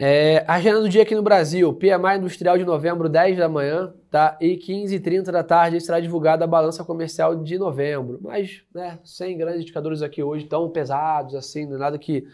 É, 0.00 0.44
agenda 0.46 0.80
do 0.80 0.88
dia 0.88 1.02
aqui 1.02 1.12
no 1.12 1.22
Brasil, 1.22 1.74
PMI 1.74 2.18
industrial 2.18 2.56
de 2.56 2.64
novembro, 2.64 3.08
10 3.08 3.36
da 3.36 3.48
manhã, 3.48 3.92
tá? 4.08 4.38
E 4.40 4.56
15h30 4.56 5.32
da 5.32 5.42
tarde 5.42 5.80
será 5.80 5.98
divulgada 5.98 6.44
a 6.44 6.46
balança 6.46 6.84
comercial 6.84 7.34
de 7.34 7.58
novembro. 7.58 8.20
Mas, 8.22 8.62
né, 8.72 9.00
sem 9.02 9.36
grandes 9.36 9.62
indicadores 9.62 10.00
aqui 10.00 10.22
hoje 10.22 10.44
tão 10.44 10.70
pesados, 10.70 11.34
assim, 11.34 11.64
é 11.64 11.76
nada 11.76 11.98
que, 11.98 12.28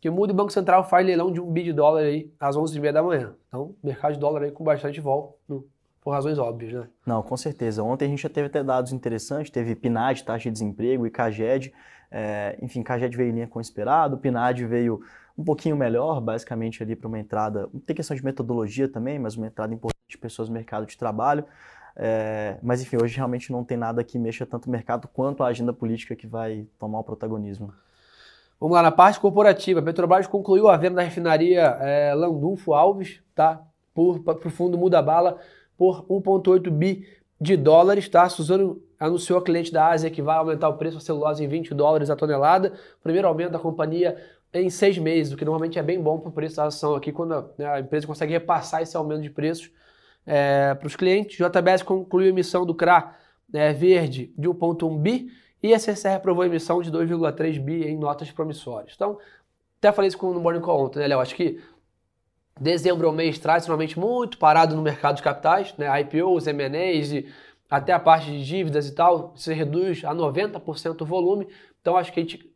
que 0.00 0.08
mude. 0.08 0.32
O 0.32 0.36
Banco 0.36 0.52
Central 0.52 0.84
faz 0.84 1.04
leilão 1.04 1.32
de 1.32 1.40
um 1.40 1.50
bi 1.50 1.64
de 1.64 1.72
dólar 1.72 2.02
aí 2.02 2.30
às 2.38 2.56
11h30 2.56 2.92
da 2.92 3.02
manhã. 3.02 3.34
Então, 3.48 3.74
mercado 3.82 4.12
de 4.12 4.20
dólar 4.20 4.44
aí 4.44 4.52
com 4.52 4.62
bastante 4.62 5.00
vol, 5.00 5.40
por 6.00 6.12
razões 6.12 6.38
óbvias, 6.38 6.72
né? 6.72 6.88
Não, 7.04 7.20
com 7.20 7.36
certeza. 7.36 7.82
Ontem 7.82 8.04
a 8.04 8.08
gente 8.08 8.22
já 8.22 8.28
teve 8.28 8.46
até 8.46 8.62
dados 8.62 8.92
interessantes, 8.92 9.50
teve 9.50 9.74
PNAD, 9.74 10.22
taxa 10.22 10.44
de 10.44 10.52
desemprego, 10.52 11.04
e 11.04 11.10
CAGED, 11.10 11.72
é, 12.10 12.58
enfim, 12.62 12.82
Caged 12.82 13.16
veio 13.16 13.30
em 13.30 13.34
linha 13.34 13.46
com 13.46 13.58
o 13.58 13.62
esperado, 13.62 14.18
Pinad 14.18 14.58
veio 14.64 15.00
um 15.36 15.44
pouquinho 15.44 15.76
melhor, 15.76 16.20
basicamente 16.20 16.82
ali 16.82 16.96
para 16.96 17.06
uma 17.06 17.18
entrada, 17.18 17.68
tem 17.86 17.94
questão 17.94 18.16
de 18.16 18.24
metodologia 18.24 18.88
também, 18.88 19.18
mas 19.18 19.36
uma 19.36 19.46
entrada 19.46 19.72
importante 19.72 20.08
de 20.08 20.18
pessoas 20.18 20.48
no 20.48 20.54
mercado 20.54 20.86
de 20.86 20.96
trabalho. 20.96 21.44
É, 21.94 22.58
mas 22.62 22.80
enfim, 22.80 22.96
hoje 22.96 23.16
realmente 23.16 23.50
não 23.50 23.64
tem 23.64 23.76
nada 23.76 24.04
que 24.04 24.18
mexa 24.18 24.46
tanto 24.46 24.66
o 24.66 24.70
mercado 24.70 25.08
quanto 25.08 25.42
a 25.42 25.48
agenda 25.48 25.72
política 25.72 26.14
que 26.14 26.26
vai 26.26 26.66
tomar 26.78 27.00
o 27.00 27.04
protagonismo. 27.04 27.72
Vamos 28.60 28.74
lá, 28.74 28.82
na 28.82 28.90
parte 28.90 29.20
corporativa, 29.20 29.80
a 29.80 29.82
Petrobras 29.82 30.26
concluiu 30.26 30.68
a 30.68 30.76
venda 30.76 30.96
da 30.96 31.02
refinaria 31.02 31.60
é, 31.80 32.14
Landulfo 32.14 32.72
Alves, 32.72 33.20
tá? 33.34 33.62
Por, 33.94 34.20
para 34.20 34.46
o 34.46 34.50
fundo 34.50 34.78
Muda 34.78 35.02
Bala 35.02 35.38
por 35.76 36.04
1,8 36.06 36.68
bi 36.70 37.06
de 37.40 37.56
dólares, 37.56 38.08
tá? 38.08 38.28
Suzano 38.28 38.82
anunciou 38.98 39.38
a 39.38 39.42
cliente 39.42 39.72
da 39.72 39.88
Ásia 39.88 40.10
que 40.10 40.20
vai 40.20 40.36
aumentar 40.36 40.68
o 40.68 40.76
preço 40.76 40.96
da 40.96 41.00
celulose 41.00 41.44
em 41.44 41.48
20 41.48 41.72
dólares 41.74 42.10
a 42.10 42.16
tonelada. 42.16 42.72
Primeiro 43.02 43.28
aumento 43.28 43.52
da 43.52 43.58
companhia 43.58 44.16
em 44.52 44.70
seis 44.70 44.98
meses, 44.98 45.32
o 45.32 45.36
que 45.36 45.44
normalmente 45.44 45.78
é 45.78 45.82
bem 45.82 46.00
bom 46.00 46.18
para 46.18 46.30
o 46.30 46.32
preço 46.32 46.56
da 46.56 46.64
ação 46.64 46.94
aqui, 46.94 47.12
quando 47.12 47.34
a, 47.34 47.48
né, 47.58 47.66
a 47.66 47.80
empresa 47.80 48.06
consegue 48.06 48.32
repassar 48.32 48.82
esse 48.82 48.96
aumento 48.96 49.22
de 49.22 49.30
preços 49.30 49.70
é, 50.26 50.74
para 50.74 50.86
os 50.86 50.96
clientes. 50.96 51.36
JBS 51.36 51.82
concluiu 51.82 52.26
a 52.26 52.30
emissão 52.30 52.64
do 52.64 52.74
CRA 52.74 53.14
é, 53.52 53.72
verde 53.72 54.32
de 54.36 54.48
1,1 54.48 54.98
bi 54.98 55.28
e 55.62 55.74
a 55.74 55.78
CCR 55.78 56.14
aprovou 56.14 56.42
a 56.42 56.46
emissão 56.46 56.80
de 56.80 56.90
2,3 56.90 57.60
bi 57.60 57.84
em 57.84 57.96
notas 57.96 58.30
promissórias. 58.30 58.92
Então, 58.94 59.18
até 59.78 59.92
falei 59.92 60.08
isso 60.08 60.18
no 60.32 60.40
Morning 60.40 60.60
Call 60.60 60.86
ontem, 60.86 60.98
né, 60.98 61.06
Léo? 61.06 61.20
Acho 61.20 61.34
que 61.34 61.60
dezembro 62.60 63.06
é 63.06 63.10
um 63.10 63.14
mês 63.14 63.38
tradicionalmente 63.38 63.98
muito 63.98 64.38
parado 64.38 64.74
no 64.74 64.82
mercado 64.82 65.16
de 65.16 65.22
capitais, 65.22 65.74
né? 65.76 65.88
IPOs, 66.00 66.46
M&As 66.46 67.12
e 67.12 67.26
até 67.70 67.92
a 67.92 68.00
parte 68.00 68.30
de 68.30 68.44
dívidas 68.44 68.88
e 68.88 68.94
tal, 68.94 69.32
se 69.36 69.52
reduz 69.52 70.04
a 70.04 70.14
90% 70.14 71.02
o 71.02 71.04
volume. 71.04 71.48
Então 71.80 71.96
acho 71.96 72.12
que 72.12 72.20
a 72.20 72.22
gente 72.22 72.50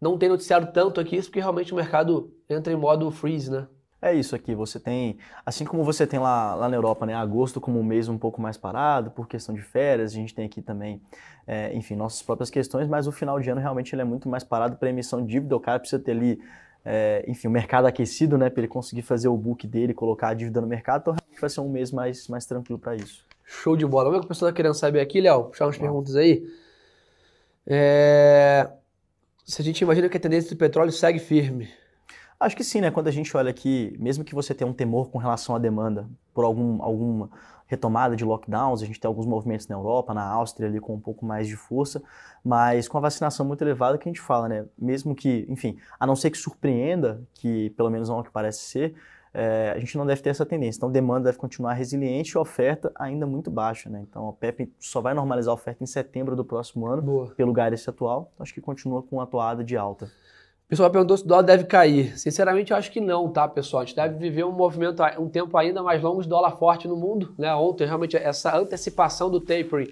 não 0.00 0.18
tem 0.18 0.28
noticiado 0.28 0.72
tanto 0.72 1.00
aqui 1.00 1.16
isso, 1.16 1.28
porque 1.28 1.40
realmente 1.40 1.72
o 1.72 1.76
mercado 1.76 2.32
entra 2.48 2.72
em 2.72 2.76
modo 2.76 3.10
freeze, 3.10 3.50
né? 3.50 3.66
É 4.00 4.14
isso 4.14 4.36
aqui, 4.36 4.54
você 4.54 4.78
tem, 4.78 5.18
assim 5.44 5.64
como 5.64 5.82
você 5.82 6.06
tem 6.06 6.20
lá, 6.20 6.54
lá 6.54 6.68
na 6.68 6.76
Europa, 6.76 7.04
né, 7.04 7.14
agosto 7.14 7.60
como 7.60 7.80
um 7.80 7.82
mês 7.82 8.08
um 8.08 8.16
pouco 8.16 8.40
mais 8.40 8.56
parado, 8.56 9.10
por 9.10 9.26
questão 9.26 9.52
de 9.52 9.60
férias, 9.60 10.12
a 10.12 10.14
gente 10.14 10.32
tem 10.32 10.46
aqui 10.46 10.62
também, 10.62 11.02
é, 11.44 11.74
enfim, 11.74 11.96
nossas 11.96 12.22
próprias 12.22 12.48
questões, 12.48 12.86
mas 12.86 13.08
o 13.08 13.12
final 13.12 13.40
de 13.40 13.50
ano 13.50 13.60
realmente 13.60 13.92
ele 13.92 14.02
é 14.02 14.04
muito 14.04 14.28
mais 14.28 14.44
parado 14.44 14.76
para 14.76 14.88
emissão 14.88 15.20
de 15.20 15.32
dívida, 15.32 15.56
o 15.56 15.58
cara 15.58 15.80
precisa 15.80 16.00
ter 16.00 16.12
ali, 16.12 16.40
é, 16.84 17.24
enfim, 17.28 17.48
o 17.48 17.50
mercado 17.50 17.86
aquecido, 17.86 18.38
né, 18.38 18.48
para 18.50 18.60
ele 18.60 18.68
conseguir 18.68 19.02
fazer 19.02 19.28
o 19.28 19.36
book 19.36 19.66
dele, 19.66 19.92
colocar 19.92 20.28
a 20.28 20.34
dívida 20.34 20.60
no 20.60 20.66
mercado, 20.66 21.02
então 21.02 21.14
realmente 21.14 21.40
vai 21.40 21.50
ser 21.50 21.60
um 21.60 21.68
mês 21.68 21.92
mais, 21.92 22.28
mais 22.28 22.46
tranquilo 22.46 22.78
para 22.78 22.96
isso. 22.96 23.26
Show 23.44 23.76
de 23.76 23.86
bola. 23.86 24.04
Vamos 24.04 24.16
ver 24.16 24.18
o 24.18 24.20
que 24.20 24.26
o 24.26 24.28
pessoal 24.28 24.48
está 24.50 24.56
querendo 24.56 24.74
saber 24.74 25.00
aqui, 25.00 25.20
Léo, 25.20 25.44
puxar 25.44 25.66
umas 25.66 25.78
perguntas 25.78 26.16
aí. 26.16 26.46
É... 27.66 28.68
Se 29.44 29.62
a 29.62 29.64
gente 29.64 29.80
imagina 29.80 30.08
que 30.08 30.16
a 30.16 30.20
tendência 30.20 30.50
do 30.50 30.56
petróleo 30.56 30.92
segue 30.92 31.18
firme, 31.18 31.68
Acho 32.40 32.56
que 32.56 32.62
sim, 32.62 32.80
né? 32.80 32.90
Quando 32.90 33.08
a 33.08 33.10
gente 33.10 33.36
olha 33.36 33.50
aqui, 33.50 33.96
mesmo 33.98 34.22
que 34.22 34.32
você 34.32 34.54
tenha 34.54 34.70
um 34.70 34.72
temor 34.72 35.10
com 35.10 35.18
relação 35.18 35.56
à 35.56 35.58
demanda 35.58 36.08
por 36.32 36.44
algum, 36.44 36.80
alguma 36.80 37.30
retomada 37.68 38.16
de 38.16 38.24
lockdowns, 38.24 38.82
a 38.82 38.86
gente 38.86 38.98
tem 38.98 39.06
alguns 39.06 39.26
movimentos 39.26 39.68
na 39.68 39.76
Europa, 39.76 40.12
na 40.12 40.24
Áustria 40.24 40.68
ali 40.68 40.80
com 40.80 40.94
um 40.94 41.00
pouco 41.00 41.24
mais 41.24 41.46
de 41.46 41.54
força, 41.54 42.02
mas 42.44 42.88
com 42.88 42.98
a 42.98 43.00
vacinação 43.00 43.46
muito 43.46 43.62
elevada 43.62 43.98
que 43.98 44.08
a 44.08 44.10
gente 44.10 44.20
fala, 44.20 44.48
né? 44.48 44.64
Mesmo 44.76 45.14
que, 45.14 45.46
enfim, 45.48 45.76
a 46.00 46.06
não 46.06 46.16
ser 46.16 46.30
que 46.30 46.38
surpreenda, 46.38 47.22
que 47.34 47.70
pelo 47.70 47.90
menos 47.90 48.08
não 48.08 48.16
é 48.16 48.20
o 48.20 48.24
que 48.24 48.30
parece 48.30 48.60
ser, 48.60 48.94
é, 49.34 49.72
a 49.76 49.78
gente 49.78 49.96
não 49.96 50.06
deve 50.06 50.22
ter 50.22 50.30
essa 50.30 50.46
tendência. 50.46 50.78
Então, 50.78 50.90
demanda 50.90 51.26
deve 51.26 51.38
continuar 51.38 51.74
resiliente 51.74 52.32
e 52.32 52.38
oferta 52.38 52.90
ainda 52.94 53.26
muito 53.26 53.50
baixa, 53.50 53.90
né? 53.90 54.04
Então, 54.08 54.28
a 54.28 54.32
PEP 54.32 54.72
só 54.78 55.00
vai 55.00 55.12
normalizar 55.12 55.52
a 55.52 55.54
oferta 55.54 55.84
em 55.84 55.86
setembro 55.86 56.34
do 56.34 56.44
próximo 56.44 56.86
ano, 56.86 57.02
Boa. 57.02 57.34
pelo 57.36 57.52
Gareth 57.52 57.84
atual. 57.86 58.30
Então, 58.34 58.42
acho 58.44 58.54
que 58.54 58.60
continua 58.60 59.02
com 59.02 59.16
uma 59.16 59.24
atoada 59.24 59.62
de 59.62 59.76
alta. 59.76 60.10
O 60.68 60.76
pessoal 60.76 60.90
perguntou 60.90 61.16
se 61.16 61.24
o 61.24 61.26
dólar 61.26 61.44
deve 61.44 61.64
cair. 61.64 62.18
Sinceramente, 62.18 62.72
eu 62.72 62.76
acho 62.76 62.92
que 62.92 63.00
não, 63.00 63.26
tá, 63.30 63.48
pessoal? 63.48 63.82
A 63.82 63.86
gente 63.86 63.96
deve 63.96 64.18
viver 64.18 64.44
um 64.44 64.52
movimento, 64.52 65.02
um 65.18 65.26
tempo 65.26 65.56
ainda 65.56 65.82
mais 65.82 66.02
longo 66.02 66.22
de 66.22 66.28
dólar 66.28 66.58
forte 66.58 66.86
no 66.86 66.94
mundo. 66.94 67.34
Né? 67.38 67.54
Ontem, 67.54 67.86
realmente, 67.86 68.18
essa 68.18 68.54
antecipação 68.54 69.30
do 69.30 69.40
tapering, 69.40 69.90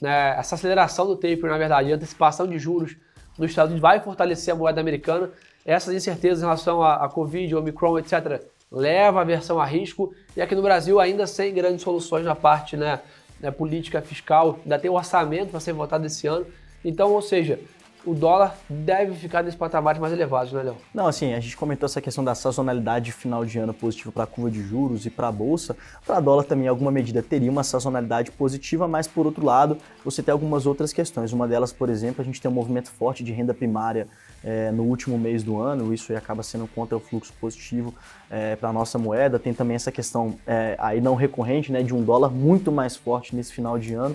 né? 0.00 0.34
essa 0.38 0.54
aceleração 0.54 1.06
do 1.06 1.14
tapering, 1.14 1.48
na 1.48 1.58
verdade, 1.58 1.92
antecipação 1.92 2.46
de 2.46 2.58
juros 2.58 2.96
nos 3.36 3.50
Estados 3.50 3.70
Unidos 3.70 3.82
vai 3.82 4.00
fortalecer 4.00 4.54
a 4.54 4.56
moeda 4.56 4.80
americana. 4.80 5.28
Essas 5.62 5.94
incertezas 5.94 6.38
em 6.38 6.44
relação 6.44 6.82
à, 6.82 7.04
à 7.04 7.08
Covid, 7.10 7.54
Omicron, 7.56 7.98
etc., 7.98 8.40
leva 8.72 9.20
a 9.20 9.24
versão 9.24 9.60
a 9.60 9.66
risco. 9.66 10.14
E 10.34 10.40
aqui 10.40 10.54
no 10.54 10.62
Brasil, 10.62 10.98
ainda 11.00 11.26
sem 11.26 11.52
grandes 11.52 11.82
soluções 11.82 12.24
na 12.24 12.34
parte 12.34 12.78
né, 12.78 12.98
né, 13.38 13.50
política 13.50 14.00
fiscal, 14.00 14.58
ainda 14.62 14.78
tem 14.78 14.90
o 14.90 14.94
orçamento 14.94 15.50
para 15.50 15.60
ser 15.60 15.74
votado 15.74 16.06
esse 16.06 16.26
ano. 16.26 16.46
Então, 16.82 17.12
ou 17.12 17.20
seja, 17.20 17.60
o 18.06 18.14
dólar 18.14 18.56
deve 18.68 19.14
ficar 19.14 19.42
nesse 19.42 19.56
patamar 19.56 19.98
mais 19.98 20.12
elevados, 20.12 20.52
né, 20.52 20.62
Léo? 20.62 20.76
Não, 20.92 21.06
assim, 21.06 21.32
a 21.32 21.40
gente 21.40 21.56
comentou 21.56 21.86
essa 21.86 22.00
questão 22.00 22.22
da 22.22 22.34
sazonalidade 22.34 23.06
de 23.06 23.12
final 23.12 23.44
de 23.44 23.58
ano 23.58 23.72
positiva 23.72 24.12
para 24.12 24.24
a 24.24 24.26
curva 24.26 24.50
de 24.50 24.62
juros 24.62 25.06
e 25.06 25.10
para 25.10 25.28
a 25.28 25.32
bolsa. 25.32 25.76
Para 26.06 26.20
dólar 26.20 26.44
também, 26.44 26.66
em 26.66 26.68
alguma 26.68 26.90
medida, 26.90 27.22
teria 27.22 27.50
uma 27.50 27.64
sazonalidade 27.64 28.30
positiva, 28.30 28.86
mas 28.86 29.06
por 29.06 29.26
outro 29.26 29.44
lado, 29.44 29.78
você 30.04 30.22
tem 30.22 30.32
algumas 30.32 30.66
outras 30.66 30.92
questões. 30.92 31.32
Uma 31.32 31.48
delas, 31.48 31.72
por 31.72 31.88
exemplo, 31.88 32.22
a 32.22 32.24
gente 32.24 32.40
tem 32.40 32.50
um 32.50 32.54
movimento 32.54 32.90
forte 32.90 33.24
de 33.24 33.32
renda 33.32 33.54
primária 33.54 34.06
é, 34.42 34.70
no 34.70 34.82
último 34.82 35.18
mês 35.18 35.42
do 35.42 35.58
ano, 35.58 35.92
isso 35.94 36.14
acaba 36.14 36.42
sendo 36.42 36.66
contra 36.66 36.96
o 36.96 37.00
fluxo 37.00 37.32
positivo 37.40 37.94
é, 38.30 38.54
para 38.56 38.68
a 38.68 38.72
nossa 38.72 38.98
moeda. 38.98 39.38
Tem 39.38 39.54
também 39.54 39.74
essa 39.74 39.90
questão 39.90 40.36
é, 40.46 40.76
aí 40.78 41.00
não 41.00 41.14
recorrente, 41.14 41.72
né, 41.72 41.82
de 41.82 41.94
um 41.94 42.02
dólar 42.02 42.30
muito 42.30 42.70
mais 42.70 42.94
forte 42.94 43.34
nesse 43.34 43.52
final 43.52 43.78
de 43.78 43.94
ano. 43.94 44.14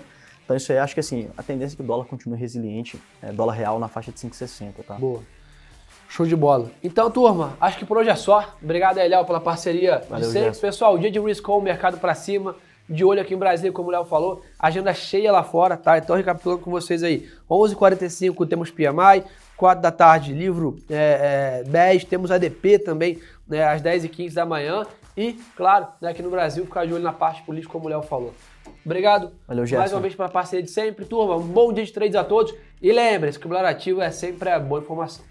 Então 0.50 0.56
isso 0.56 0.72
aí 0.72 0.78
acho 0.78 0.94
que 0.94 0.98
assim, 0.98 1.30
a 1.38 1.44
tendência 1.44 1.74
é 1.74 1.76
que 1.76 1.82
o 1.82 1.86
dólar 1.86 2.06
continue 2.06 2.36
resiliente, 2.36 3.00
é, 3.22 3.30
dólar 3.30 3.52
real 3.52 3.78
na 3.78 3.86
faixa 3.86 4.10
de 4.10 4.18
5,60, 4.18 4.72
tá? 4.84 4.94
Boa. 4.94 5.20
Show 6.08 6.26
de 6.26 6.34
bola. 6.34 6.72
Então, 6.82 7.08
turma, 7.08 7.52
acho 7.60 7.78
que 7.78 7.84
por 7.84 7.96
hoje 7.98 8.10
é 8.10 8.16
só. 8.16 8.56
Obrigado 8.60 8.98
aí, 8.98 9.08
Léo, 9.08 9.24
pela 9.24 9.38
parceria 9.38 10.02
Valeu, 10.10 10.26
de 10.26 10.32
sempre. 10.32 10.58
Pessoal, 10.58 10.98
dia 10.98 11.08
de 11.08 11.20
risk 11.20 11.48
on, 11.48 11.60
mercado 11.60 11.98
para 11.98 12.16
cima, 12.16 12.56
de 12.88 13.04
olho 13.04 13.20
aqui 13.20 13.32
em 13.32 13.36
Brasília, 13.36 13.70
como 13.70 13.90
o 13.90 13.92
Léo 13.92 14.04
falou, 14.04 14.42
agenda 14.58 14.92
cheia 14.92 15.30
lá 15.30 15.44
fora, 15.44 15.76
tá? 15.76 15.98
Então, 15.98 16.16
recapitulando 16.16 16.62
com 16.62 16.70
vocês 16.72 17.04
aí, 17.04 17.30
11h45 17.48 18.48
temos 18.48 18.72
PMI, 18.72 19.22
4 19.56 19.80
da 19.80 19.92
tarde, 19.92 20.32
livro 20.32 20.78
é, 20.90 21.62
é, 21.64 21.70
10, 21.70 22.06
temos 22.06 22.32
ADP 22.32 22.80
também, 22.80 23.20
né, 23.46 23.62
às 23.62 23.80
10h15 23.80 24.34
da 24.34 24.44
manhã. 24.44 24.84
E, 25.16 25.34
claro, 25.54 25.86
né, 26.00 26.10
aqui 26.10 26.22
no 26.22 26.30
Brasil, 26.30 26.64
ficar 26.64 26.86
de 26.86 26.92
olho 26.92 27.04
na 27.04 27.12
parte 27.12 27.40
política, 27.44 27.72
como 27.72 27.86
o 27.86 27.88
Léo 27.88 28.02
falou. 28.02 28.34
Obrigado 28.84 29.32
Valeu, 29.46 29.60
mais 29.62 29.70
Gerson. 29.70 29.94
uma 29.94 30.00
vez 30.00 30.14
pela 30.14 30.28
parceria 30.28 30.62
de 30.62 30.70
sempre. 30.70 31.04
Turma, 31.04 31.36
um 31.36 31.46
bom 31.46 31.72
dia 31.72 31.84
de 31.84 31.92
trades 31.92 32.16
a 32.16 32.24
todos. 32.24 32.54
E 32.80 32.92
lembre-se 32.92 33.38
que 33.38 33.46
o 33.46 33.48
Blá 33.48 33.68
Ativo 33.68 34.00
é 34.00 34.10
sempre 34.10 34.48
a 34.50 34.58
boa 34.58 34.80
informação. 34.80 35.24